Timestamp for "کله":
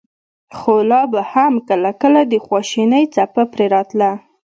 1.67-1.91, 2.01-2.21